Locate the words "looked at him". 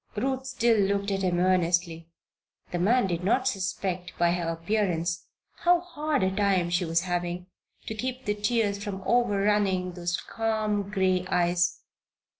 0.79-1.37